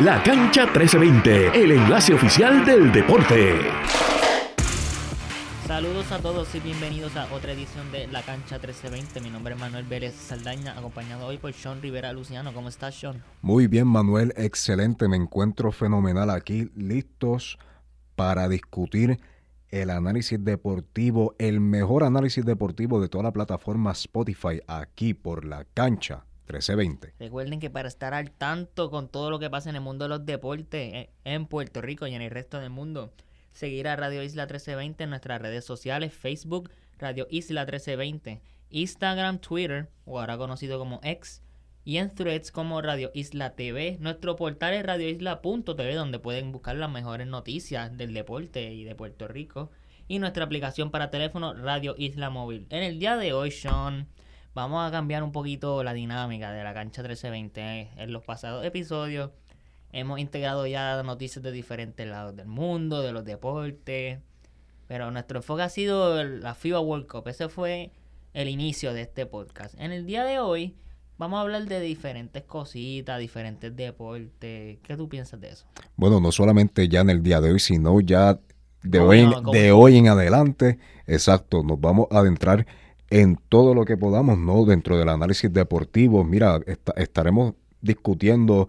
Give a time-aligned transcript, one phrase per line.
[0.00, 3.52] La Cancha 1320, el enlace oficial del deporte.
[5.66, 9.20] Saludos a todos y bienvenidos a otra edición de La Cancha 1320.
[9.20, 12.54] Mi nombre es Manuel Vélez Saldaña, acompañado hoy por Sean Rivera Luciano.
[12.54, 13.22] ¿Cómo estás, Sean?
[13.42, 15.06] Muy bien, Manuel, excelente.
[15.06, 17.58] Me encuentro fenomenal aquí, listos
[18.16, 19.20] para discutir
[19.68, 25.66] el análisis deportivo, el mejor análisis deportivo de toda la plataforma Spotify, aquí por La
[25.74, 27.14] Cancha 1320.
[27.18, 30.10] Recuerden que para estar al tanto con todo lo que pasa en el mundo de
[30.10, 33.12] los deportes eh, en Puerto Rico y en el resto del mundo,
[33.52, 39.90] seguir a Radio Isla 1320 en nuestras redes sociales, Facebook, Radio Isla 1320, Instagram, Twitter,
[40.04, 41.42] o ahora conocido como X,
[41.84, 43.96] y en threads como Radio Isla TV.
[44.00, 49.28] Nuestro portal es radioisla.tv donde pueden buscar las mejores noticias del deporte y de Puerto
[49.28, 49.70] Rico.
[50.06, 52.66] Y nuestra aplicación para teléfono Radio Isla Móvil.
[52.70, 54.08] En el día de hoy, Sean,
[54.54, 57.90] vamos a cambiar un poquito la dinámica de la cancha 1320.
[57.96, 59.30] En los pasados episodios
[59.92, 64.18] hemos integrado ya noticias de diferentes lados del mundo, de los deportes.
[64.88, 67.28] Pero nuestro enfoque ha sido la FIBA World Cup.
[67.28, 67.92] Ese fue
[68.34, 69.74] el inicio de este podcast.
[69.78, 70.74] En el día de hoy
[71.16, 74.78] vamos a hablar de diferentes cositas, diferentes deportes.
[74.82, 75.66] ¿Qué tú piensas de eso?
[75.96, 78.40] Bueno, no solamente ya en el día de hoy, sino ya
[78.82, 80.78] de, hoy, en, de hoy en adelante.
[81.06, 82.66] Exacto, nos vamos a adentrar
[83.10, 84.64] en todo lo que podamos, ¿no?
[84.64, 86.24] Dentro del análisis deportivo.
[86.24, 86.60] Mira,
[86.96, 88.68] estaremos discutiendo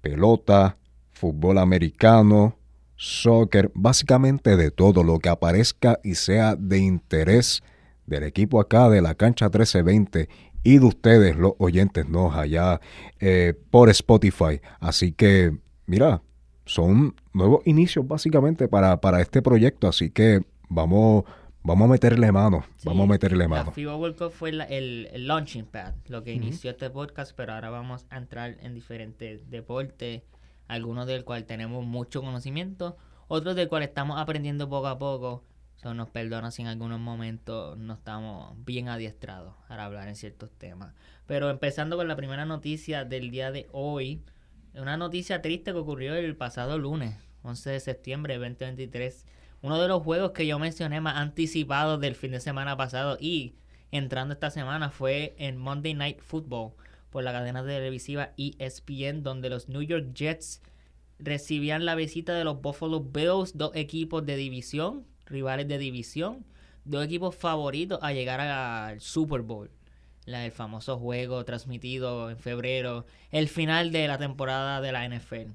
[0.00, 0.76] pelota,
[1.12, 2.56] fútbol americano,
[2.96, 7.62] soccer, básicamente de todo lo que aparezca y sea de interés
[8.06, 10.28] del equipo acá de la cancha 1320
[10.62, 12.32] y de ustedes, los oyentes, ¿no?
[12.32, 12.80] Allá
[13.20, 14.60] eh, por Spotify.
[14.80, 16.22] Así que, mira,
[16.64, 21.24] son nuevos inicios básicamente para, para este proyecto, así que vamos
[21.66, 23.64] Vamos a meterle mano, vamos a meterle mano.
[23.64, 27.70] La FIBA World Cup fue el, launching pad, lo que inició este podcast, pero ahora
[27.70, 30.22] vamos a entrar en diferentes deportes,
[30.68, 35.42] algunos del cual tenemos mucho conocimiento, otros del cual estamos aprendiendo poco a poco.
[35.74, 40.52] So, nos perdona si en algunos momentos no estamos bien adiestrados para hablar en ciertos
[40.52, 40.94] temas.
[41.26, 44.22] Pero empezando con la primera noticia del día de hoy,
[44.72, 49.26] una noticia triste que ocurrió el pasado lunes, 11 de septiembre de 2023
[49.66, 53.56] uno de los juegos que yo mencioné más anticipados del fin de semana pasado y
[53.90, 56.74] entrando esta semana fue en Monday Night Football
[57.10, 60.62] por la cadena televisiva ESPN, donde los New York Jets
[61.18, 66.46] recibían la visita de los Buffalo Bills, dos equipos de división, rivales de división,
[66.84, 69.72] dos equipos favoritos a llegar al Super Bowl.
[70.26, 75.50] el famoso juego transmitido en febrero, el final de la temporada de la NFL.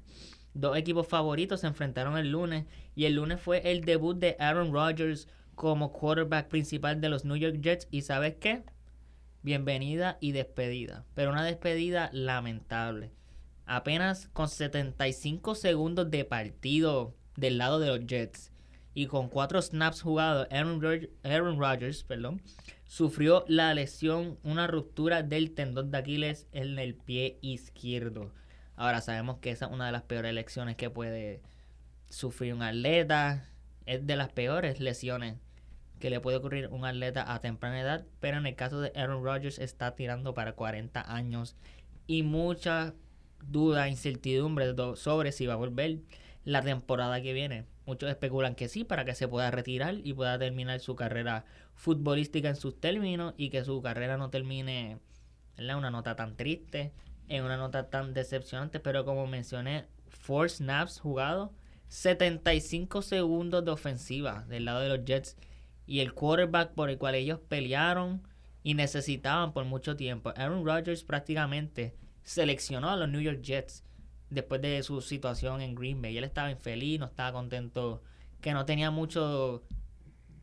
[0.54, 4.72] Dos equipos favoritos se enfrentaron el lunes y el lunes fue el debut de Aaron
[4.72, 8.62] Rodgers como quarterback principal de los New York Jets y ¿sabes qué?
[9.42, 13.12] Bienvenida y despedida, pero una despedida lamentable.
[13.64, 18.52] Apenas con 75 segundos de partido del lado de los Jets
[18.92, 22.42] y con cuatro snaps jugados, Aaron, Rodgers perdón,
[22.86, 28.30] sufrió la lesión, una ruptura del tendón de Aquiles en el pie izquierdo.
[28.82, 31.40] Ahora sabemos que esa es una de las peores lesiones que puede
[32.08, 33.48] sufrir un atleta.
[33.86, 35.36] Es de las peores lesiones
[36.00, 38.04] que le puede ocurrir un atleta a temprana edad.
[38.18, 41.54] Pero en el caso de Aaron Rodgers está tirando para 40 años.
[42.08, 42.92] Y mucha
[43.46, 46.00] duda, incertidumbre sobre si va a volver
[46.44, 47.66] la temporada que viene.
[47.86, 51.44] Muchos especulan que sí, para que se pueda retirar y pueda terminar su carrera
[51.76, 54.98] futbolística en sus términos y que su carrera no termine
[55.56, 56.90] en una nota tan triste
[57.28, 61.50] en una nota tan decepcionante, pero como mencioné, four snaps jugados,
[61.88, 65.36] 75 segundos de ofensiva del lado de los Jets
[65.86, 68.22] y el quarterback por el cual ellos pelearon
[68.62, 70.32] y necesitaban por mucho tiempo.
[70.36, 73.84] Aaron Rodgers prácticamente seleccionó a los New York Jets
[74.30, 76.16] después de su situación en Green Bay.
[76.16, 78.02] Él estaba infeliz, no estaba contento,
[78.40, 79.62] que no tenía mucho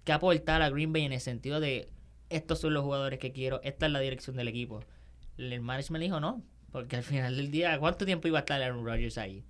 [0.03, 1.91] que aportar a Green Bay en el sentido de
[2.29, 4.81] estos son los jugadores que quiero, esta es la dirección del equipo.
[5.38, 8.85] El management dijo no, porque al final del día, ¿cuánto tiempo iba a estar Aaron
[8.85, 9.43] Rodgers ahí?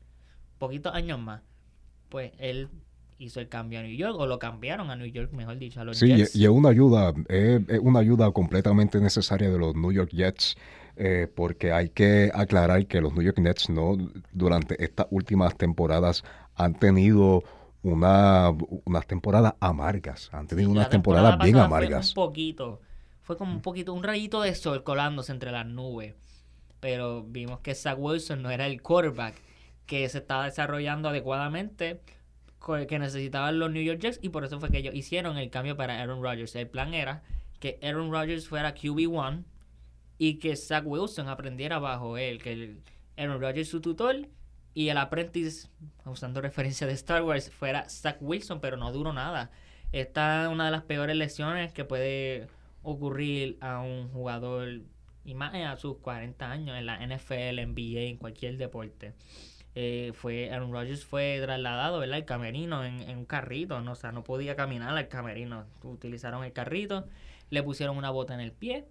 [0.58, 1.42] Poquitos años más.
[2.10, 2.70] Pues él
[3.18, 5.84] hizo el cambio a New York, o lo cambiaron a New York, mejor dicho, a
[5.84, 6.32] los Jets.
[6.32, 10.56] Sí, y es una ayuda, es, una ayuda completamente necesaria de los New York Jets.
[11.02, 13.96] Eh, porque hay que aclarar que los New York Nets no
[14.34, 17.42] durante estas últimas temporadas han tenido
[17.84, 18.50] una,
[18.84, 22.14] unas temporadas amargas, han tenido unas temporadas bien amargas.
[22.14, 22.82] Fue un poquito,
[23.22, 26.16] fue como un poquito, un rayito de sol colándose entre las nubes
[26.80, 29.42] pero vimos que Zach Wilson no era el quarterback
[29.86, 32.02] que se estaba desarrollando adecuadamente
[32.88, 35.78] que necesitaban los New York Jets y por eso fue que ellos hicieron el cambio
[35.78, 36.56] para Aaron Rodgers.
[36.56, 37.24] El plan era
[37.60, 39.44] que Aaron Rodgers fuera QB1
[40.18, 42.78] y que Zach Wilson aprendiera bajo él, que
[43.18, 44.28] Aaron Rodgers su tutor
[44.74, 45.70] y el apprentice,
[46.06, 49.52] usando referencia de Star Wars, fuera Zach Wilson, pero no duró nada.
[49.92, 52.48] Esta es una de las peores lesiones que puede
[52.84, 54.82] ocurrir a un jugador,
[55.26, 59.14] y más a sus 40 años, en la NFL, NBA, en cualquier deporte.
[59.76, 62.18] Eh, fue Aaron Rodgers fue trasladado, ¿verdad?
[62.18, 63.96] El camerino en, en, un carrito, ¿no?
[63.96, 65.66] sea, no podía caminar al camerino.
[65.84, 67.08] Utilizaron el carrito,
[67.50, 68.86] le pusieron una bota en el pie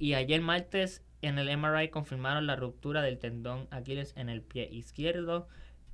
[0.00, 4.68] y ayer martes en el MRI confirmaron la ruptura del tendón Aquiles en el pie
[4.72, 5.46] izquierdo.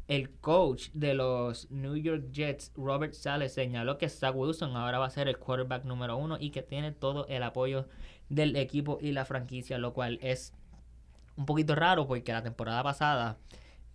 [0.06, 5.06] El coach de los New York Jets, Robert Sales, señaló que Zach Wilson ahora va
[5.06, 7.88] a ser el quarterback número uno y que tiene todo el apoyo
[8.28, 10.52] del equipo y la franquicia, lo cual es
[11.36, 13.38] un poquito raro porque la temporada pasada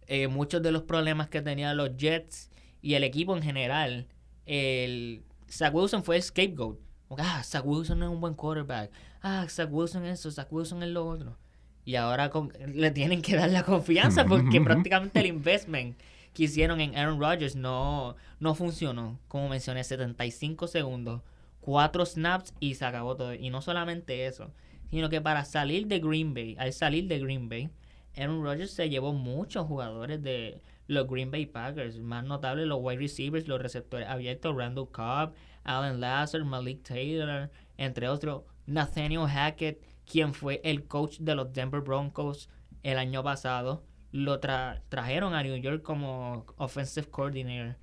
[0.08, 2.50] eh, muchos de los problemas que tenían los Jets
[2.82, 4.08] y el equipo en general,
[4.46, 6.78] el Zach Wilson fue el scapegoat.
[7.18, 8.92] Ah, Zach Wilson no es un buen quarterback.
[9.22, 11.38] Ah, Zach Wilson es eso, Zach Wilson es lo otro.
[11.86, 12.30] Y ahora
[12.74, 15.98] le tienen que dar la confianza porque prácticamente el investment
[16.34, 19.20] que hicieron en Aaron Rodgers no, no funcionó.
[19.28, 21.22] Como mencioné, 75 segundos,
[21.62, 23.34] 4 snaps y se acabó todo.
[23.34, 24.52] Y no solamente eso,
[24.90, 27.70] sino que para salir de Green Bay, al salir de Green Bay,
[28.18, 33.00] Aaron Rodgers se llevó muchos jugadores de los Green Bay Packers, más notables los wide
[33.00, 40.34] receivers, los receptores abiertos, Randall Cobb, Alan Lazar, Malik Taylor, entre otros, Nathaniel Hackett, quien
[40.34, 42.50] fue el coach de los Denver Broncos
[42.84, 47.78] el año pasado, lo trajeron a New York como offensive coordinator.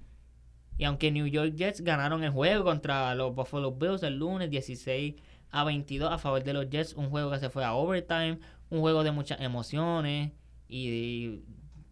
[0.79, 5.17] Y aunque New York Jets ganaron el juego contra los Buffalo Bills el lunes 16
[5.51, 8.39] a 22 a favor de los Jets, un juego que se fue a overtime,
[8.71, 10.33] un juego de muchas emociones
[10.69, 11.43] y,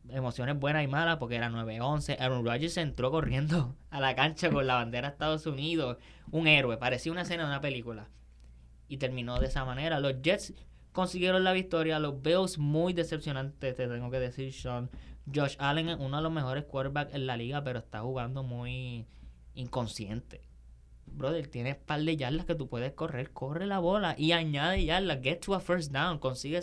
[0.08, 2.16] emociones buenas y malas porque era 9-11.
[2.20, 5.98] Aaron Rodgers entró corriendo a la cancha con la bandera de Estados Unidos,
[6.30, 8.08] un héroe, parecía una escena de una película.
[8.88, 9.98] Y terminó de esa manera.
[9.98, 10.54] Los Jets
[10.92, 14.90] consiguieron la victoria, los Bills muy decepcionantes, te tengo que decir, Sean.
[15.34, 19.06] Josh Allen es uno de los mejores quarterbacks en la liga, pero está jugando muy
[19.55, 20.46] inconsciente
[21.06, 25.20] brother, tienes par de yardas que tú puedes correr, corre la bola y añade yardas,
[25.23, 26.61] get to a first down, consigue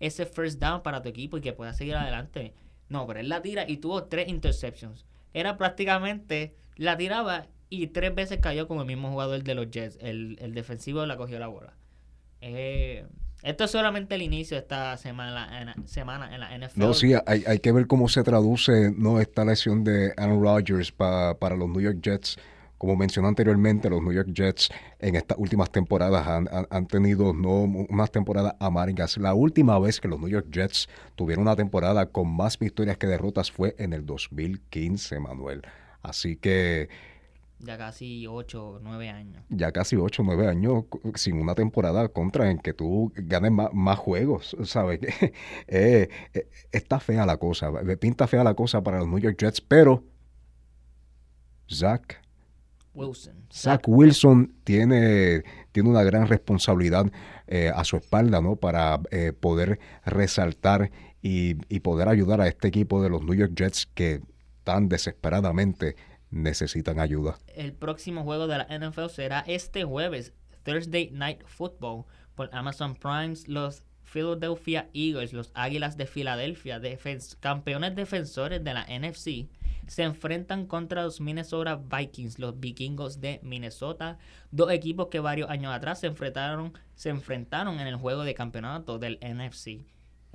[0.00, 2.54] ese first down para tu equipo y que puedas seguir adelante.
[2.88, 5.06] No, pero él la tira y tuvo tres interceptions.
[5.32, 9.98] Era prácticamente, la tiraba y tres veces cayó como el mismo jugador de los Jets.
[10.00, 11.74] El, el defensivo la cogió la bola.
[12.40, 13.06] Eh,
[13.42, 16.80] esto es solamente el inicio de esta semana, en, semana en la NFL.
[16.80, 20.92] No, sí, hay, hay, que ver cómo se traduce no esta lesión de Aaron Rodgers
[20.92, 22.38] para los New York Jets
[22.78, 24.68] como mencioné anteriormente, los New York Jets
[24.98, 29.16] en estas últimas temporadas han, tenido no unas temporadas amargas.
[29.16, 33.06] La última vez que los New York Jets tuvieron una temporada con más victorias que
[33.06, 35.62] derrotas fue en el 2015, Manuel.
[36.02, 36.88] Así que...
[37.66, 39.44] Ya casi 8 o 9 años.
[39.48, 40.84] Ya casi 8 o 9 años
[41.14, 45.00] sin una temporada contra en que tú ganes más, juegos, ¿sabes?
[45.68, 47.70] Eh, eh, está fea la cosa,
[48.00, 50.04] pinta fea la cosa para los New York Jets, pero
[51.68, 52.20] Zach
[52.94, 53.34] Wilson.
[53.52, 55.42] Zach Wilson tiene,
[55.72, 57.12] tiene una gran responsabilidad
[57.46, 58.56] eh, a su espalda, ¿no?
[58.56, 60.90] Para eh, poder resaltar
[61.22, 64.22] y, poder ayudar a este equipo de los New York Jets que
[64.64, 65.96] tan desesperadamente
[66.42, 67.38] necesitan ayuda.
[67.54, 72.04] El próximo juego de la NFL será este jueves, Thursday Night Football,
[72.34, 73.34] por Amazon Prime.
[73.46, 76.80] Los Philadelphia Eagles, los Águilas de Filadelfia,
[77.40, 79.48] campeones defensores de la NFC,
[79.86, 84.18] se enfrentan contra los Minnesota Vikings, los vikingos de Minnesota,
[84.50, 88.98] dos equipos que varios años atrás se enfrentaron, se enfrentaron en el juego de campeonato
[88.98, 89.84] del NFC.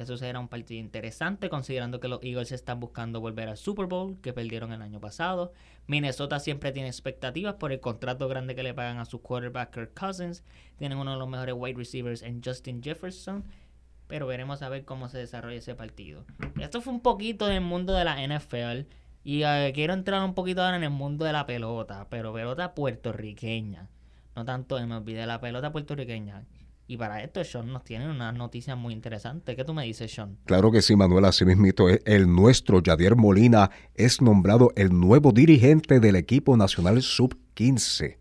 [0.02, 4.20] Eso será un partido interesante considerando que los Eagles están buscando volver al Super Bowl
[4.22, 5.54] que perdieron el año pasado.
[5.88, 9.94] Minnesota siempre tiene expectativas por el contrato grande que le pagan a su quarterback Kirk
[9.94, 10.44] Cousins.
[10.78, 13.46] Tienen uno de los mejores wide receivers en Justin Jefferson.
[14.08, 16.26] Pero veremos a ver cómo se desarrolla ese partido.
[16.60, 18.88] Esto fue un poquito del mundo de la NFL.
[19.24, 22.74] Y eh, quiero entrar un poquito ahora en el mundo de la pelota, pero pelota
[22.74, 23.88] puertorriqueña.
[24.36, 26.46] No tanto me olvidé la pelota puertorriqueña.
[26.92, 29.56] Y para esto, Sean nos tiene una noticia muy interesante.
[29.56, 30.38] ¿Qué tú me dices, Sean?
[30.44, 31.88] Claro que sí, Manuel, así mismito.
[31.88, 38.18] El nuestro Yadier Molina es nombrado el nuevo dirigente del equipo nacional sub-15.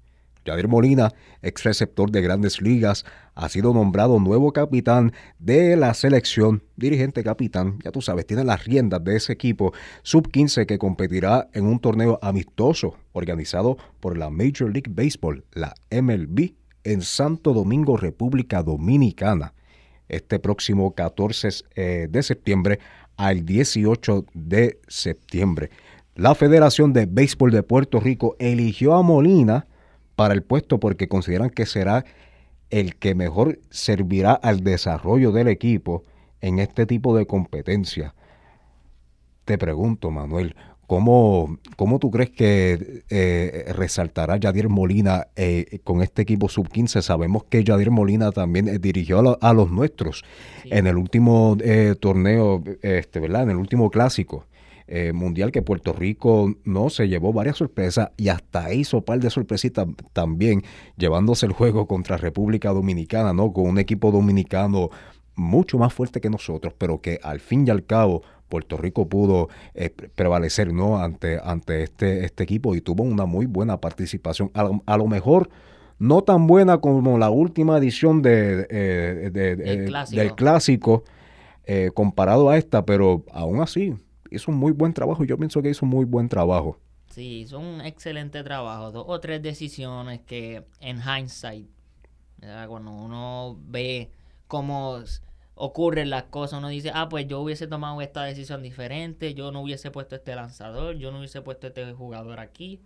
[0.46, 1.12] Javier Molina,
[1.42, 7.80] ex receptor de grandes ligas, ha sido nombrado nuevo capitán de la selección, dirigente capitán,
[7.84, 9.72] ya tú sabes, tiene las riendas de ese equipo
[10.04, 16.54] sub-15 que competirá en un torneo amistoso organizado por la Major League Baseball, la MLB,
[16.84, 19.54] en Santo Domingo, República Dominicana,
[20.08, 22.78] este próximo 14 eh, de septiembre
[23.16, 25.70] al 18 de septiembre.
[26.14, 29.66] La Federación de Béisbol de Puerto Rico eligió a Molina
[30.16, 32.04] para el puesto porque consideran que será
[32.70, 36.04] el que mejor servirá al desarrollo del equipo
[36.40, 38.14] en este tipo de competencia.
[39.44, 40.54] te pregunto, Manuel,
[40.90, 47.00] ¿Cómo, ¿Cómo, tú crees que eh, resaltará Yadier Molina eh, con este equipo sub-15?
[47.00, 50.24] Sabemos que Yadier Molina también eh, dirigió a, los nuestros
[50.64, 51.56] en el último
[52.00, 53.44] torneo, este, ¿verdad?
[53.44, 54.46] En el último clásico
[55.14, 59.30] mundial que Puerto Rico no se llevó varias sorpresas y hasta hizo un par de
[59.30, 60.64] sorpresitas también,
[60.96, 63.52] llevándose el juego contra República Dominicana, ¿no?
[63.52, 64.90] Con un equipo dominicano
[65.36, 69.48] mucho más fuerte que nosotros, pero que al fin y al cabo Puerto Rico pudo
[69.72, 70.98] eh, prevalecer ¿no?
[70.98, 74.50] ante, ante este, este equipo y tuvo una muy buena participación.
[74.54, 75.48] A, lo mejor
[75.98, 81.04] no tan buena como la última edición de, eh, del clásico,
[81.64, 83.94] eh, comparado a esta, pero aún así
[84.30, 85.24] hizo un muy buen trabajo.
[85.24, 86.78] Yo pienso que hizo un muy buen trabajo.
[87.10, 88.90] Sí, hizo un excelente trabajo.
[88.92, 91.68] Dos o tres decisiones que en hindsight,
[92.68, 94.10] cuando uno ve
[94.46, 94.98] cómo
[95.54, 99.60] ocurren las cosas, uno dice, ah, pues yo hubiese tomado esta decisión diferente, yo no
[99.60, 102.80] hubiese puesto este lanzador, yo no hubiese puesto este jugador aquí.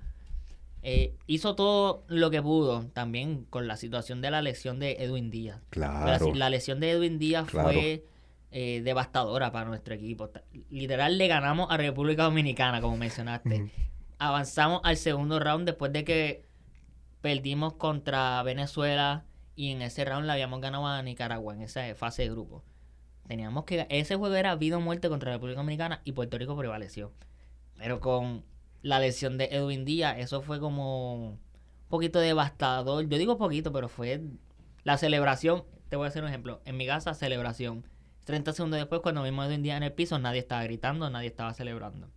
[0.86, 5.30] Eh, hizo todo lo que pudo también con la situación de la lesión de Edwin
[5.30, 5.60] Díaz.
[5.70, 6.34] Claro.
[6.34, 8.04] La, lesión de Edwin Díaz fue
[8.50, 10.30] eh, devastadora para nuestro equipo.
[10.68, 13.70] Literal le ganamos a República Dominicana, como mencionaste.
[14.18, 16.44] Avanzamos al segundo round después de que
[17.22, 19.24] perdimos contra Venezuela
[19.56, 22.64] y en ese round le habíamos ganado a Nicaragua en esa fase de grupo.
[23.26, 23.86] Teníamos que.
[23.88, 27.12] Ese juego era vida o muerte contra la República Dominicana y Puerto Rico prevaleció.
[27.78, 28.44] Pero con
[28.82, 31.40] la lesión de Edwin Díaz, eso fue como un
[31.88, 33.08] poquito devastador.
[33.08, 34.20] Yo digo poquito, pero fue
[34.82, 35.64] la celebración.
[35.88, 36.60] Te voy a hacer un ejemplo.
[36.64, 37.86] En mi casa, celebración.
[38.24, 41.28] 30 segundos después, cuando vimos a Edwin Díaz en el piso, nadie estaba gritando, nadie
[41.28, 42.10] estaba celebrando.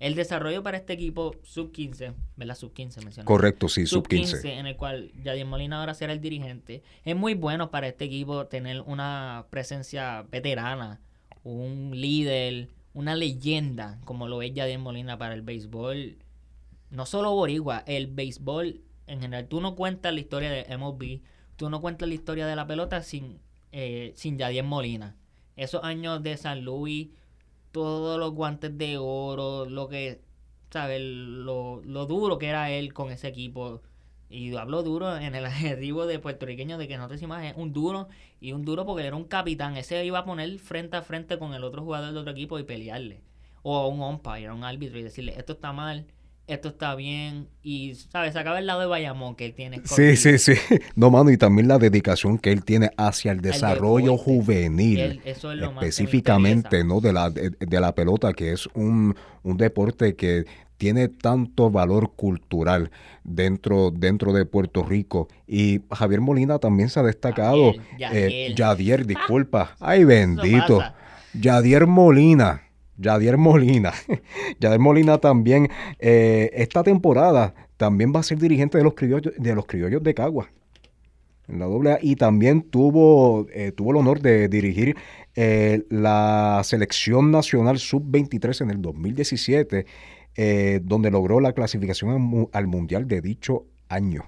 [0.00, 2.56] El desarrollo para este equipo sub-15, ¿verdad?
[2.56, 3.24] Sub-15 mencioné.
[3.24, 4.44] Correcto, sí, sub-15.
[4.44, 6.82] en el cual Yadier Molina ahora será el dirigente.
[7.04, 11.00] Es muy bueno para este equipo tener una presencia veterana,
[11.44, 16.18] un líder, una leyenda, como lo es Yadier Molina para el béisbol.
[16.90, 19.48] No solo boricua, el béisbol en general.
[19.48, 21.20] Tú no cuentas la historia de MLB,
[21.56, 23.40] tú no cuentas la historia de la pelota sin,
[23.72, 25.16] eh, sin Yadier Molina.
[25.56, 27.10] Esos años de San Luis
[27.74, 30.22] todos los guantes de oro, lo que,
[30.70, 31.00] ¿sabes?
[31.02, 33.82] Lo, lo duro que era él con ese equipo.
[34.30, 38.08] Y hablo duro en el adjetivo de puertorriqueño de que no te imaginas, un duro
[38.40, 39.76] y un duro porque era un capitán.
[39.76, 42.64] Ese iba a poner frente a frente con el otro jugador del otro equipo y
[42.64, 43.22] pelearle.
[43.62, 46.06] O un umpire, un árbitro y decirle, esto está mal,
[46.46, 47.48] esto está bien.
[47.62, 48.36] Y, ¿sabes?
[48.36, 49.80] Acaba el lado de Bayamón que él tiene.
[49.84, 50.52] Sí, sí, sí.
[50.94, 55.22] No, mano, y también la dedicación que él tiene hacia el desarrollo juvenil.
[55.24, 57.00] específicamente, ¿no?
[57.00, 60.44] De la, de, la pelota, que es un, deporte que
[60.76, 62.90] tiene tanto valor cultural
[63.22, 65.28] dentro, dentro de Puerto Rico.
[65.46, 67.72] Y Javier Molina también se ha destacado.
[67.98, 69.76] Yadier, eh, disculpa.
[69.80, 70.82] Ay, bendito.
[71.32, 72.63] Yadier Molina
[72.96, 73.92] Yadier Molina.
[74.60, 79.54] Yadier Molina también, eh, esta temporada, también va a ser dirigente de los criollos de,
[79.54, 80.50] los criollos de Cagua.
[81.46, 84.96] En la doble y también tuvo, eh, tuvo el honor de dirigir
[85.34, 89.86] eh, la selección nacional sub-23 en el 2017,
[90.82, 94.24] donde logró la clasificación al mundial de dicho año.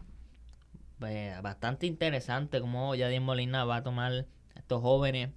[1.43, 5.31] Bastante interesante cómo Yadier Molina va a tomar a estos jóvenes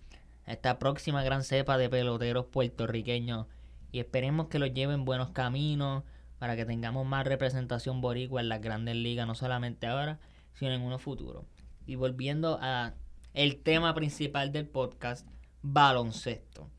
[0.50, 3.48] esta próxima gran cepa de peloteros puertorriqueños
[3.92, 6.04] y esperemos que los lleven buenos caminos
[6.40, 10.20] para que tengamos más representación boricua en las grandes ligas, no solamente ahora,
[10.54, 11.46] sino en uno futuro.
[11.86, 12.94] Y volviendo a
[13.34, 15.28] el tema principal del podcast,
[15.62, 16.70] baloncesto.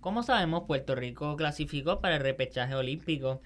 [0.00, 3.42] Como sabemos, Puerto Rico clasificó para el repechaje olímpico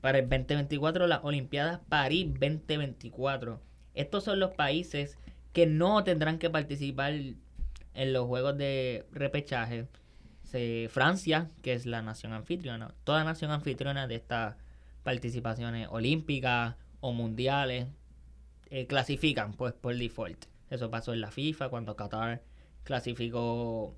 [0.00, 3.60] para el 2024, las Olimpiadas París 2024.
[3.94, 5.18] Estos son los países
[5.52, 7.14] que no tendrán que participar
[7.94, 9.86] en los juegos de repechaje,
[10.88, 14.56] Francia, que es la nación anfitriona, toda nación anfitriona de estas
[15.02, 17.88] participaciones olímpicas o mundiales,
[18.70, 20.46] eh, clasifican pues por default.
[20.70, 22.42] Eso pasó en la FIFA cuando Qatar
[22.84, 23.96] clasificó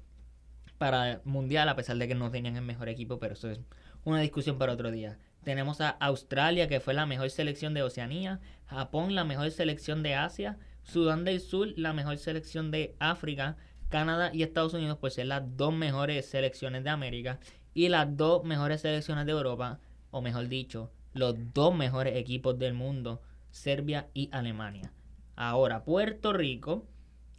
[0.79, 3.61] para mundial a pesar de que no tenían el mejor equipo, pero eso es
[4.05, 5.19] una discusión para otro día.
[5.45, 10.15] Tenemos a Australia, que fue la mejor selección de Oceanía, Japón, la mejor selección de
[10.15, 13.57] Asia, Sudán del Sur, la mejor selección de África,
[13.89, 17.39] Canadá y Estados Unidos pues ser las dos mejores selecciones de América
[17.75, 22.75] y las dos mejores selecciones de Europa, o mejor dicho, los dos mejores equipos del
[22.75, 24.93] mundo, Serbia y Alemania.
[25.35, 26.87] Ahora, Puerto Rico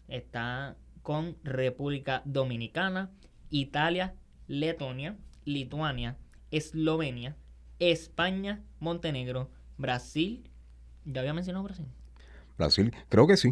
[0.08, 3.12] está con República Dominicana,
[3.50, 4.16] Italia,
[4.48, 6.18] Letonia, Lituania,
[6.52, 7.36] Eslovenia,
[7.80, 10.50] España, Montenegro, Brasil.
[11.06, 11.86] ¿Ya había mencionado Brasil?
[12.58, 13.52] Brasil, creo que sí.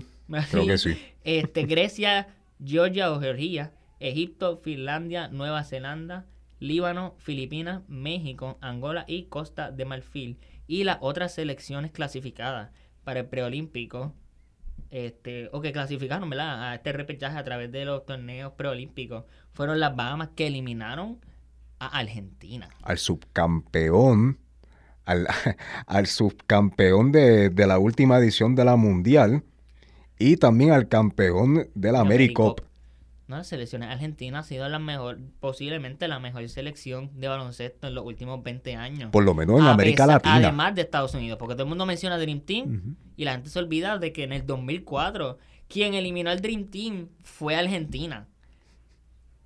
[0.51, 0.97] creo que sí.
[1.23, 6.25] Este, Grecia, Georgia o Georgia, Egipto, Finlandia, Nueva Zelanda,
[6.59, 10.37] Líbano, Filipinas, México, Angola y Costa de Marfil.
[10.67, 12.71] Y las otras selecciones clasificadas
[13.03, 14.13] para el preolímpico,
[14.89, 19.95] este, o que clasificaron a este repechaje a través de los torneos preolímpicos, fueron las
[19.95, 21.19] Bahamas que eliminaron
[21.79, 22.69] a Argentina.
[22.81, 24.39] Al subcampeón,
[25.05, 25.27] al,
[25.87, 29.43] al subcampeón de, de, la última edición de la Mundial
[30.17, 32.61] y también al campeón de la AmeriCup.
[33.27, 37.95] No, la selección argentina ha sido la mejor, posiblemente la mejor selección de baloncesto en
[37.95, 39.09] los últimos 20 años.
[39.11, 40.35] Por lo menos en América Latina.
[40.35, 43.57] Además de Estados Unidos, porque todo el mundo menciona Dream Team y la gente se
[43.57, 48.27] olvida de que en el 2004 quien eliminó al Dream Team fue Argentina.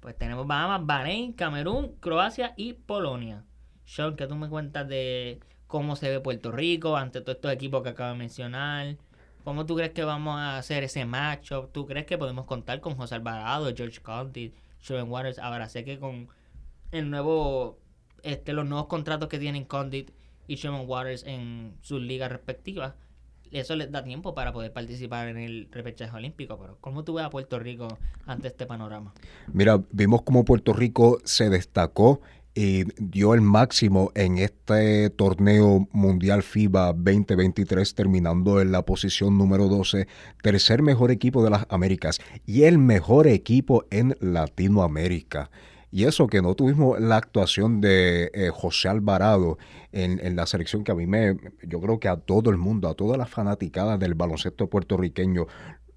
[0.01, 3.43] Pues tenemos Bahamas, Bahrein, Camerún, Croacia y Polonia.
[3.85, 7.83] Sean, ¿qué tú me cuentas de cómo se ve Puerto Rico ante todos estos equipos
[7.83, 8.97] que acabo de mencionar?
[9.50, 11.72] ¿Cómo tú crees que vamos a hacer ese matchup?
[11.72, 15.39] ¿Tú crees que podemos contar con José Alvarado, George Condit, Sean Waters?
[15.39, 16.27] Ahora sé que con
[16.91, 17.79] el nuevo,
[18.22, 20.12] este, los nuevos contratos que tienen Condit
[20.46, 22.94] y Sean Waters en sus ligas respectivas,
[23.50, 26.60] eso les da tiempo para poder participar en el repechaje olímpico.
[26.60, 27.88] Pero ¿cómo tú ves a Puerto Rico
[28.27, 29.15] ante este panorama?
[29.51, 32.22] Mira, vimos cómo Puerto Rico se destacó
[32.61, 39.69] y dio el máximo en este torneo mundial FIBA 2023, terminando en la posición número
[39.69, 40.09] 12,
[40.43, 45.49] tercer mejor equipo de las Américas y el mejor equipo en Latinoamérica.
[45.89, 49.57] Y eso que no tuvimos la actuación de eh, José Alvarado
[49.93, 52.89] en, en, la selección que a mí me, yo creo que a todo el mundo,
[52.89, 55.47] a todas las fanaticadas del baloncesto puertorriqueño,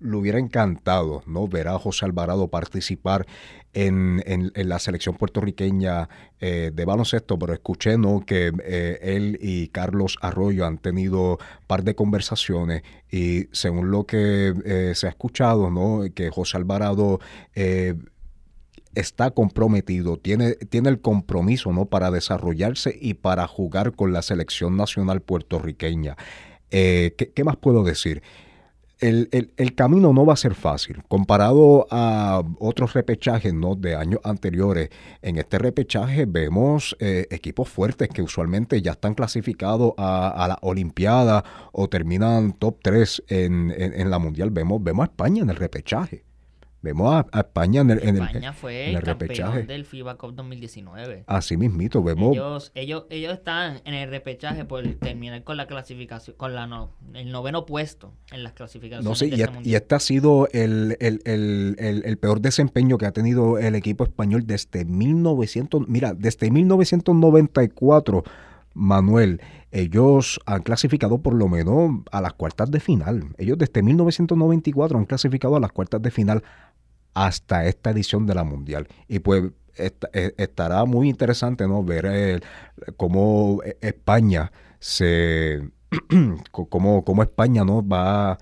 [0.03, 1.49] le hubiera encantado ¿no?
[1.49, 3.27] ver a José Alvarado participar
[3.75, 6.09] en, en, la selección puertorriqueña
[6.41, 11.95] eh, de baloncesto, pero escuché que eh, él y Carlos Arroyo han tenido par de
[11.95, 16.05] conversaciones y según lo que eh, se ha escuchado, ¿no?
[16.15, 17.21] que José Alvarado
[18.95, 21.87] está comprometido, tiene, tiene el compromiso ¿no?
[21.87, 26.17] para desarrollarse y para jugar con la selección nacional puertorriqueña.
[26.69, 28.23] ¿qué, ¿Qué más puedo decir?
[29.03, 31.03] El, camino no va a ser fácil.
[31.09, 33.75] Comparado a otros repechajes ¿no?
[33.75, 39.93] de años anteriores, en este repechaje vemos eh, equipos fuertes que usualmente ya están clasificados
[39.99, 44.51] a, la Olimpiada o terminan top 3 en, en, la Mundial.
[44.51, 46.25] Vemos, vemos a España en el repechaje.
[46.83, 51.23] Vemos a, España en el, en España fue el, repechaje del FIBA Cup 2019.
[51.29, 52.33] Así mismito, vemos.
[52.33, 56.90] Ellos, ellos, ellos están en el repechaje por terminar con la clasificación, con la no,
[57.14, 59.05] el noveno puesto en las clasificaciones.
[59.05, 63.59] No sé, y, este y, este ha sido el, el, peor desempeño que ha tenido
[63.59, 68.25] el equipo español desde 1900, mira, desde 1994,
[68.75, 69.40] Manuel
[69.73, 73.25] ellos han clasificado por lo menos a las cuartas de final.
[73.38, 76.45] Ellos desde 1994 han clasificado a las cuartas de final
[77.14, 78.88] hasta esta edición de la Mundial.
[79.09, 79.44] Y pues
[79.77, 81.83] e, estará muy interesante ¿no?
[81.83, 82.40] ver eh,
[82.96, 85.70] cómo España se
[86.51, 87.87] cómo, cómo España ¿no?
[87.87, 88.38] va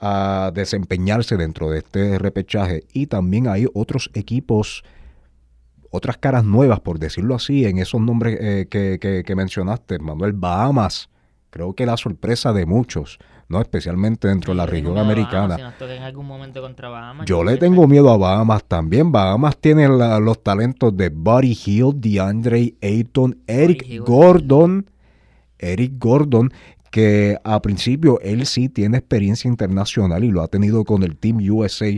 [0.00, 2.84] a desempeñarse dentro de este repechaje.
[2.92, 4.84] Y también hay otros equipos,
[5.90, 10.32] otras caras nuevas, por decirlo así, en esos nombres eh, que, que, que mencionaste, Manuel
[10.32, 11.08] Bahamas.
[11.50, 13.60] Creo que la sorpresa de muchos ¿no?
[13.60, 15.74] Especialmente dentro de la región americana.
[17.26, 19.12] yo le tengo miedo a Bahamas también.
[19.12, 24.86] Bahamas tiene los talentos de Buddy Hill, DeAndre Ayton, Eric Gordon.
[25.58, 26.52] Eric Gordon,
[26.90, 31.38] que a principio él sí tiene experiencia internacional y lo ha tenido con el Team
[31.50, 31.90] USA,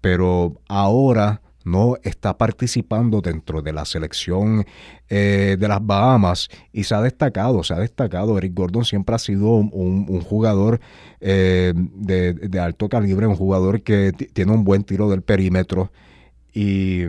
[0.00, 4.64] pero ahora no está participando dentro de la selección
[5.08, 8.38] eh, de las Bahamas y se ha destacado, se ha destacado.
[8.38, 10.80] Eric Gordon siempre ha sido un, jugador
[11.20, 15.92] eh, de, alto calibre, un jugador que tiene un buen tiro del perímetro
[16.52, 17.02] y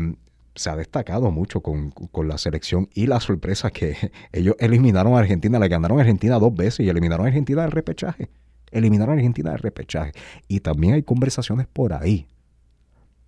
[0.56, 3.96] se ha destacado mucho con, con, la selección y la sorpresa que
[4.32, 7.72] ellos eliminaron a Argentina, le ganaron a Argentina dos veces y eliminaron a Argentina del
[7.72, 8.30] repechaje.
[8.72, 10.13] Eliminaron a Argentina del repechaje.
[10.48, 12.28] Y también hay conversaciones por ahí.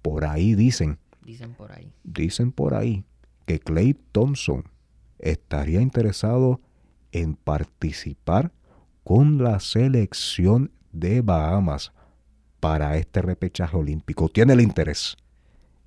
[0.01, 1.91] Por ahí dicen Dicen por ahí.
[2.03, 3.03] Dicen por ahí
[3.47, 4.63] que Clay Thompson
[5.17, 6.61] estaría interesado
[7.11, 8.51] en participar
[9.03, 11.93] con la selección de Bahamas
[12.59, 14.29] para este repechaje olímpico.
[14.29, 15.17] Tiene el interés.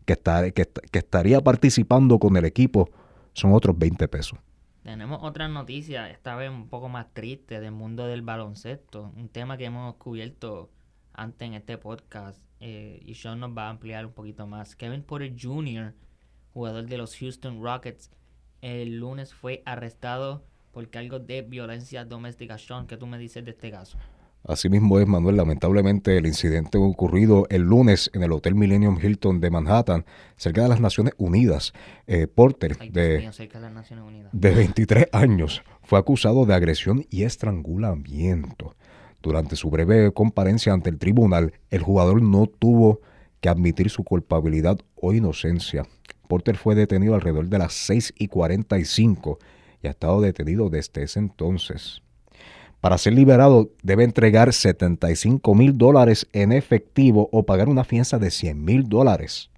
[0.07, 2.89] Que, está, que, estaría participando con el equipo
[3.33, 4.39] son otros 20 pesos.
[4.83, 9.13] Tenemos otra noticia, esta vez un poco más triste, del mundo del baloncesto.
[9.17, 10.71] Un tema que hemos cubierto
[11.13, 14.77] antes en este podcast eh, y Sean nos va a ampliar un poquito más.
[14.77, 15.95] Kevin Porter Jr.,
[16.53, 18.11] jugador de los Houston Rockets,
[18.61, 22.59] el lunes fue arrestado por cargos de violencia doméstica.
[22.59, 23.99] Sean, ¿qué tú me dices de este caso?
[24.45, 29.51] Asimismo es, Manuel, lamentablemente el incidente ocurrido el lunes en el Hotel Millennium Hilton de
[29.51, 31.73] Manhattan, cerca de las Naciones Unidas.
[32.07, 33.31] Eh, Porter, de,
[34.33, 38.75] de 23 años, fue acusado de agresión y estrangulamiento.
[39.23, 43.01] Durante su breve comparencia ante el tribunal, el jugador no tuvo
[43.41, 45.87] que admitir su culpabilidad o inocencia.
[46.29, 49.39] Porter fue detenido alrededor de las 6 y 45
[49.83, 52.03] y ha estado detenido desde ese entonces.
[52.81, 58.31] Para ser liberado debe entregar 75 mil dólares en efectivo o pagar una fianza de
[58.31, 59.51] 100 mil dólares.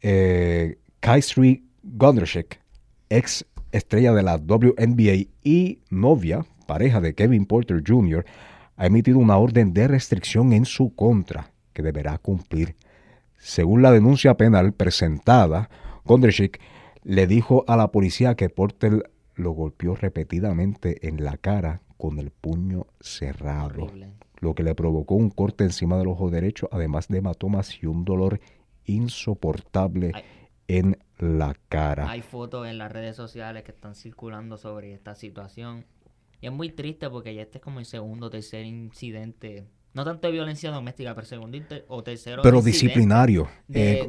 [0.00, 2.60] Eh, Kaisri Gondrshik,
[3.08, 8.24] ex estrella de la WNBA y novia, pareja de Kevin Porter Jr.,
[8.76, 12.76] ha emitido una orden de restricción en su contra que deberá cumplir.
[13.36, 15.68] Según la denuncia penal presentada,
[16.06, 16.62] Gondrshik
[17.02, 22.30] le dijo a la policía que Porter lo golpeó repetidamente en la cara con el
[22.30, 23.92] puño cerrado,
[24.40, 28.06] lo que le provocó un corte encima del ojo derecho, además de hematomas y un
[28.06, 28.40] dolor
[28.86, 30.12] insoportable
[30.68, 32.08] en la cara.
[32.08, 35.84] Hay fotos en las redes sociales que están circulando sobre esta situación.
[36.42, 40.04] Y es muy triste porque ya este es como el segundo o tercer incidente no
[40.04, 42.42] tanto de violencia doméstica, pero segundo o tercero.
[42.42, 43.48] Pero disciplinario.
[43.68, 44.06] Eh,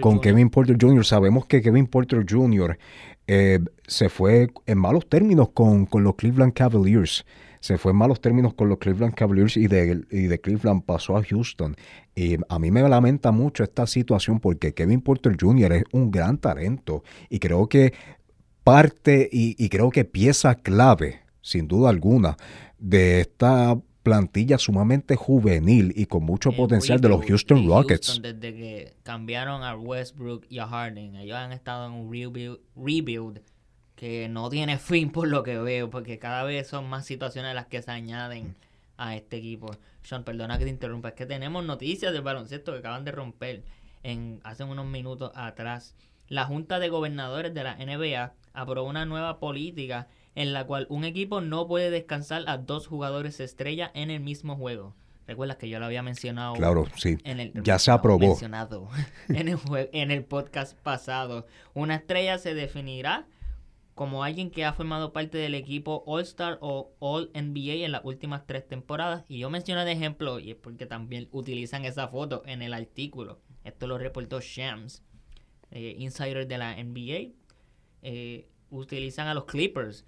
[0.00, 1.04] con, Kevin, Porter Jr.
[1.04, 2.78] Sabemos que Kevin Porter Jr.
[3.26, 7.24] Eh, se fue en malos términos con, los Cleveland Cavaliers.
[7.60, 11.16] Se fue en malos términos con los Cleveland Cavaliers y de, y de Cleveland pasó
[11.16, 11.76] a Houston.
[12.14, 15.72] Y a mí me lamenta mucho esta situación porque Kevin Porter Jr.
[15.72, 17.94] es un gran talento y creo que
[18.64, 22.36] parte y, y creo que pieza clave, sin duda alguna,
[22.78, 28.20] de esta plantilla sumamente juvenil y con mucho potencial de los Houston Rockets.
[28.20, 32.12] desde que cambiaron a Westbrook y a Harden, ellos han estado en un
[32.74, 33.40] rebuild,
[33.94, 37.66] que no tiene fin por lo que veo, porque cada vez son más situaciones las
[37.66, 38.56] que se añaden
[38.96, 39.70] a este equipo.
[40.02, 43.64] Sean, perdona que te interrumpa, es que tenemos noticias del baloncesto que acaban de romper
[44.02, 45.94] en hace unos minutos atrás.
[46.28, 51.04] La Junta de Gobernadores de la NBA aprobó una nueva política en la cual un
[51.04, 54.94] equipo no puede descansar a dos jugadores estrella en el mismo juego.
[55.26, 56.54] Recuerdas que yo lo había mencionado.
[56.54, 57.16] Claro, sí.
[57.62, 58.18] ya se aprobó.
[58.18, 58.88] Mencionado
[59.28, 59.58] en, el
[59.92, 61.46] en el podcast pasado.
[61.72, 63.26] Una estrella se definirá
[63.94, 68.66] como alguien que ha formado parte del equipo All-Star o All-NBA en las últimas tres
[68.66, 69.24] temporadas.
[69.28, 73.40] Y yo mencioné de ejemplo, y es porque también utilizan esa foto en el artículo.
[73.62, 75.02] Esto lo reportó Shams,
[75.70, 77.34] eh, insider de la NBA.
[78.02, 80.04] Eh, utilizan a los Clippers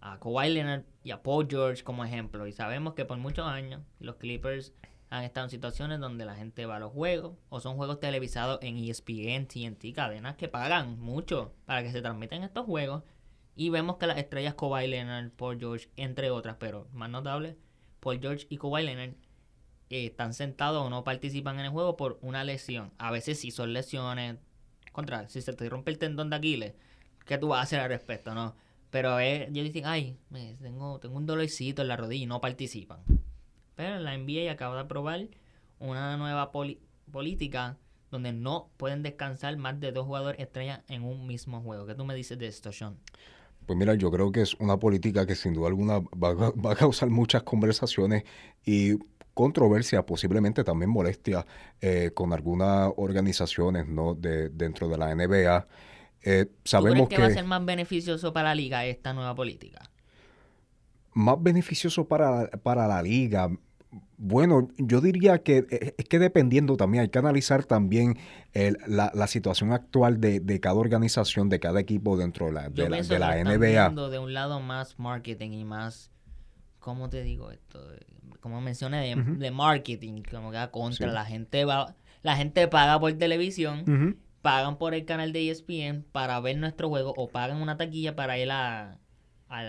[0.00, 2.46] a Kawhi Leonard y a Paul George como ejemplo.
[2.46, 4.72] Y sabemos que por muchos años los Clippers
[5.10, 8.60] han estado en situaciones donde la gente va a los juegos o son juegos televisados
[8.62, 13.02] en ESPN, TNT, cadenas que pagan mucho para que se transmiten estos juegos.
[13.56, 17.58] Y vemos que las estrellas Kawhi Leonard, Paul George, entre otras, pero más notable,
[17.98, 19.14] Paul George y Kawhi Leonard
[19.90, 22.92] eh, están sentados o no participan en el juego por una lesión.
[22.96, 24.36] A veces sí son lesiones.
[24.92, 26.74] Contra, si se te rompe el tendón de Aquiles,
[27.26, 28.34] ¿qué tú vas a hacer al respecto?
[28.34, 28.56] No
[28.90, 30.18] pero ellos dicen, ay,
[30.60, 33.00] tengo, tengo un dolorcito en la rodilla y no participan.
[33.76, 35.28] Pero la NBA acaba de aprobar
[35.78, 36.50] una nueva
[37.10, 37.78] política
[38.10, 41.86] donde no pueden descansar más de dos jugadores estrellas en un mismo juego.
[41.86, 42.96] ¿Qué tú me dices de esto, Sean?
[43.66, 47.08] Pues mira, yo creo que es una política que sin duda alguna va, a causar
[47.08, 48.24] muchas conversaciones
[48.64, 48.98] y
[49.32, 51.46] controversia, posiblemente también molestia
[51.80, 54.14] eh, con algunas organizaciones ¿no?
[54.14, 55.66] de, dentro de la NBA.
[56.22, 59.90] Eh, sabemos que, va a ser más beneficioso para la liga esta nueva política?
[61.12, 63.50] Más beneficioso para, para la liga.
[64.16, 68.18] Bueno, yo diría que eh, es que dependiendo también, hay que analizar también
[68.86, 73.18] la, situación actual de, cada organización, de cada equipo dentro de la, de la, de
[73.18, 74.10] la NBA.
[74.10, 76.10] De un lado más marketing y más,
[76.78, 77.80] ¿cómo te digo esto?
[78.40, 84.18] Como mencioné, de, marketing, como que contra la gente va, la gente paga por televisión
[84.42, 88.38] pagan por el canal de ESPN para ver nuestro juego o pagan una taquilla para
[88.38, 88.98] ir a,
[89.48, 89.60] a,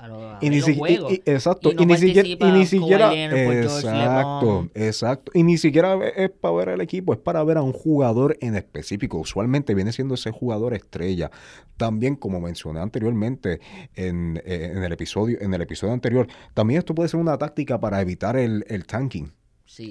[0.00, 1.12] a, los juegos.
[1.24, 1.70] exacto.
[1.78, 5.32] Y, ni siquiera, y ni siquiera exacto, exacto.
[5.34, 8.56] Y ni siquiera es para ver al equipo, es para ver a un jugador en
[8.56, 9.18] específico.
[9.18, 11.30] Usualmente viene siendo ese jugador estrella.
[11.76, 13.60] También, como mencioné anteriormente
[13.94, 17.80] en, eh, en el episodio, en el episodio anterior, también esto puede ser una táctica
[17.80, 19.32] para evitar el, el tanking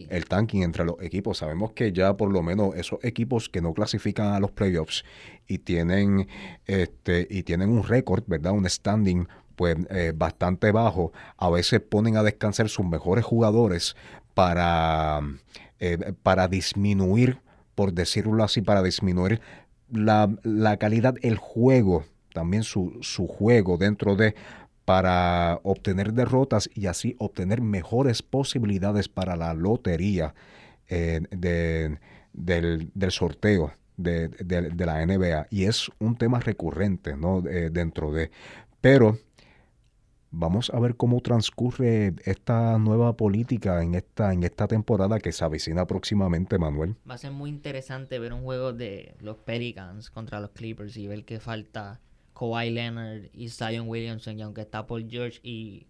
[0.09, 1.39] el tanking entre los equipos.
[1.39, 5.03] Sabemos que ya por lo menos esos equipos que no clasifican a los playoffs
[5.47, 6.27] y tienen,
[6.65, 8.53] este, y tienen un récord, ¿verdad?
[8.53, 13.97] Un standing pues eh, bastante bajo, a veces ponen a descansar sus mejores jugadores
[14.33, 15.19] para,
[15.79, 17.39] eh, para disminuir,
[17.75, 19.41] por decirlo así, para disminuir
[19.91, 24.33] la, la calidad, el juego, también su, su juego dentro de
[24.89, 30.33] para obtener derrotas y así obtener mejores posibilidades para la lotería
[30.87, 31.99] eh, del,
[33.11, 34.31] sorteo de,
[34.79, 35.45] la NBA.
[35.51, 37.39] Y es un tema recurrente ¿no?
[37.39, 38.31] dentro de...
[38.81, 39.19] Pero
[40.31, 45.43] Vamos a ver cómo transcurre esta nueva política en esta, en esta temporada que se
[45.43, 46.95] avecina próximamente, Manuel.
[47.09, 51.07] Va a ser muy interesante ver un juego de los Pelicans contra los Clippers y
[51.07, 51.99] ver que falta
[52.39, 54.39] Kawhi Leonard y Zion Williamson.
[54.39, 55.87] Y aunque está Paul George y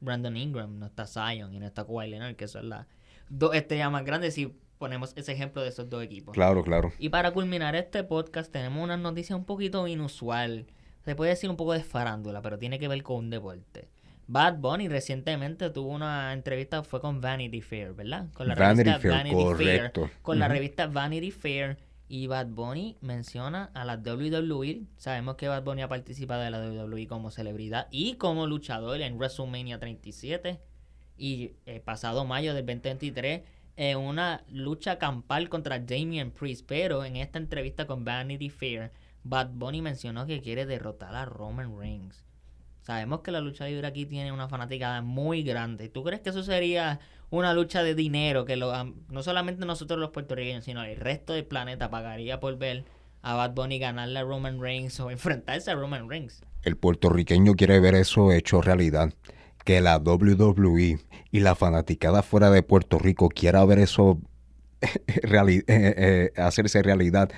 [0.00, 2.86] Brandon Ingram, no está Zion y no está Kawhi Leonard, que son las
[3.28, 6.34] dos estrellas más grandes si ponemos ese ejemplo de esos dos equipos.
[6.34, 6.92] Claro, claro.
[6.98, 10.66] Y para culminar este podcast tenemos una noticia un poquito inusual
[11.04, 13.88] se puede decir un poco de farándula, pero tiene que ver con un deporte.
[14.26, 18.26] Bad Bunny recientemente tuvo una entrevista, fue con Vanity Fair, ¿verdad?
[18.32, 20.00] Con la Vanity revista Fair, Vanity correcto.
[20.06, 20.22] Fair.
[20.22, 21.76] Con la revista Vanity Fair.
[22.14, 24.82] Y Bad Bunny menciona a la WWE.
[24.98, 29.18] Sabemos que Bad Bunny ha participado de la WWE como celebridad y como luchador en
[29.18, 30.60] WrestleMania 37.
[31.18, 33.42] Y el pasado mayo del 2023
[33.74, 36.64] en una lucha campal contra Damian Priest.
[36.68, 38.92] Pero en esta entrevista con Vanity Fair
[39.24, 42.23] Bad Bunny mencionó que quiere derrotar a Roman Reigns.
[42.84, 45.88] Sabemos que la lucha libre aquí tiene una fanaticada muy grande.
[45.88, 48.72] ¿Tú crees que eso sería una lucha de dinero que lo,
[49.08, 52.84] no solamente nosotros los puertorriqueños, sino el resto del planeta pagaría por ver
[53.22, 56.42] a Bad Bunny ganarle a Roman Reigns o enfrentarse a Roman Reigns?
[56.62, 59.14] El puertorriqueño quiere ver eso hecho realidad.
[59.64, 60.98] Que la WWE
[61.30, 64.20] y la fanaticada fuera de Puerto Rico quiera ver eso
[64.82, 67.30] eh, eh, hacerse realidad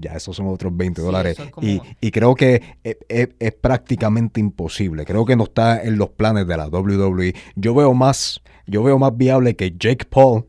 [0.00, 1.36] ya esos son otros 20 dólares.
[1.60, 5.04] Y, creo que es, prácticamente imposible.
[5.04, 7.34] Creo que no está en los planes de la WWE.
[7.56, 10.46] Yo veo más, yo veo más viable que Jake Paul,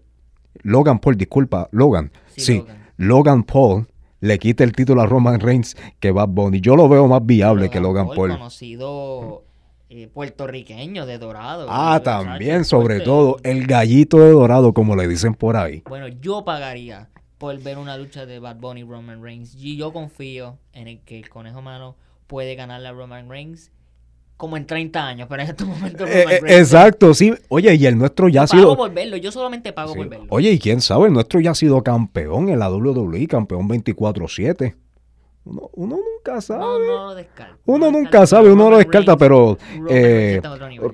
[0.64, 2.12] Logan Paul, disculpa, Logan.
[2.36, 2.64] Sí,
[2.98, 3.44] Logan.
[3.44, 3.88] Paul
[4.22, 6.62] le quite el título a Roman Reigns que Bad Bunny.
[6.62, 8.32] Yo lo veo más viable que Logan Paul.
[8.32, 9.44] conocido
[9.90, 11.68] eh, puertorriqueño de Dorado.
[11.70, 15.84] Ah, también, sobre todo, el gallito de Dorado, como le dicen por ahí.
[15.90, 17.10] Bueno, yo pagaría
[17.42, 19.56] por ver una lucha de Bad Bunny y Roman Reigns.
[19.56, 21.96] Y yo confío en el que el Conejo Malo
[22.28, 23.72] puede ganarle a Roman Reigns
[24.38, 27.34] como en 30 años, pero en este momento eh, Roman eh, Exacto, sí.
[27.50, 28.66] Oye, y el nuestro ya ha sido...
[28.66, 30.28] Pago por verlo, yo solamente pago por verlo.
[30.30, 34.76] Oye, y quién sabe, el nuestro ya ha sido campeón en la WWE, campeón 24-7.
[35.44, 36.62] Uno, nunca sabe.
[36.62, 37.58] No, no lo descarta.
[37.66, 39.58] Uno nunca sabe, uno lo descarta, pero
[39.90, 40.40] eh,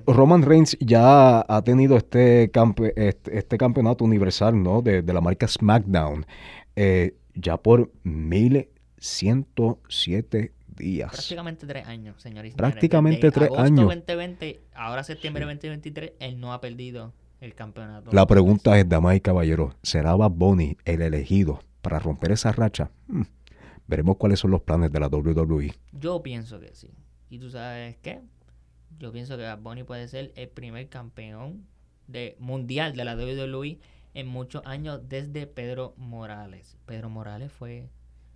[0.06, 2.50] Roman Reigns ya ha tenido este,
[2.96, 4.82] este, este, campeonato universal ¿no?
[4.82, 6.26] de, la marca SmackDown
[6.76, 11.12] eh, ya por 1107 días.
[11.12, 12.56] Prácticamente tres años, señores.
[12.56, 13.86] Prácticamente tres agosto años.
[13.86, 18.12] 2020, ahora septiembre 2023, él no ha perdido el campeonato.
[18.14, 22.92] La pregunta es, damas y caballeros, ¿será Bad Bunny el elegido para romper esa racha?
[23.08, 23.24] Hmm.
[23.88, 25.74] Veremos cuáles son los planes de la WWE.
[25.94, 26.92] Yo pienso que sí.
[27.30, 28.22] ¿Y tú sabes qué?
[29.00, 31.66] Yo pienso que Bad Bunny puede ser el primer campeón
[32.08, 33.80] de mundial de la WWE
[34.14, 36.78] en muchos años desde Pedro Morales.
[36.86, 37.90] Pedro Morales fue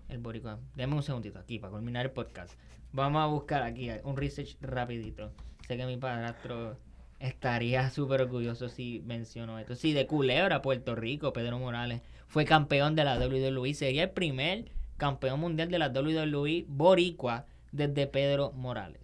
[0.10, 0.60] el boricua.
[0.76, 2.54] Deme un segundito aquí para culminar el podcast.
[2.94, 5.32] Vamos a buscar aquí un research rapidito.
[5.68, 6.78] Sé que mi padrastro
[7.20, 9.76] estaría súper orgulloso si mencionó esto.
[9.76, 13.74] Sí, de Culebra, Puerto Rico, Pedro Morales fue campeón de la WWE.
[13.74, 19.02] Sería el primer campeón mundial de la WWE Boricua desde Pedro Morales.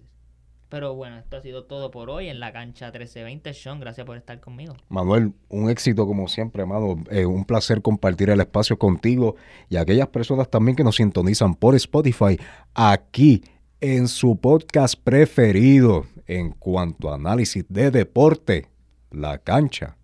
[0.69, 3.51] Pero bueno, esto ha sido todo por hoy en la cancha 1320.
[3.55, 4.75] Sean, gracias por estar conmigo.
[4.89, 6.97] Manuel, un éxito como siempre, amado.
[7.10, 9.38] Eh, un placer compartir el espacio contigo
[9.69, 12.38] y aquellas personas también que nos sintonizan por Spotify
[12.75, 13.43] aquí
[13.81, 18.67] en su podcast preferido en cuanto a análisis de deporte,
[19.10, 19.96] la cancha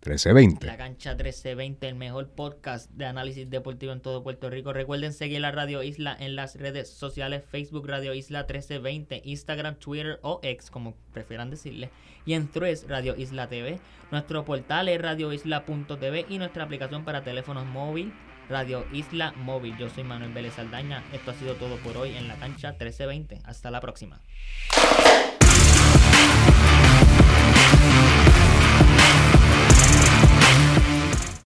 [0.00, 0.66] 1320.
[0.66, 4.72] La cancha 1320, el mejor podcast de análisis deportivo en todo Puerto Rico.
[4.72, 10.18] Recuerden seguir la Radio Isla en las redes sociales, Facebook Radio Isla 1320, Instagram, Twitter
[10.22, 11.90] o X, como prefieran decirle.
[12.24, 13.78] Y en Threads Radio Isla TV.
[14.10, 18.14] Nuestro portal es radioisla.tv y nuestra aplicación para teléfonos móvil,
[18.48, 19.76] Radio Isla Móvil.
[19.76, 21.04] Yo soy Manuel Vélez Aldaña.
[21.12, 23.40] Esto ha sido todo por hoy en la cancha 1320.
[23.44, 24.22] Hasta la próxima.